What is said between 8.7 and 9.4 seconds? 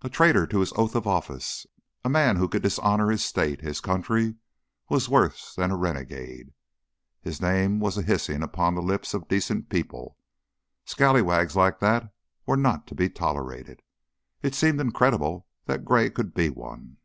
the lips of